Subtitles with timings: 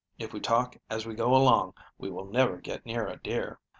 [0.17, 3.59] If we talk as we go along, we will never get near a deer."